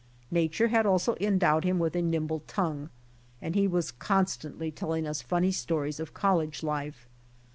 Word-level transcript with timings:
Nature 0.31 0.69
had 0.69 0.83
also 0.87 1.13
endowed 1.19 1.63
him 1.63 1.77
with 1.77 1.95
a 1.95 2.01
nimble 2.01 2.39
tongue, 2.47 2.89
and 3.39 3.53
he 3.53 3.67
was 3.67 3.91
constantly 3.91 4.71
telling 4.71 5.05
us 5.05 5.21
funny 5.21 5.51
stories 5.51 5.99
of 5.99 6.11
college 6.11 6.63
life. 6.63 7.07